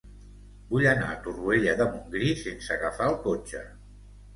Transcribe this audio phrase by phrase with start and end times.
[0.71, 3.69] Vull anar a Torroella de Montgrí sense agafar el cotxe.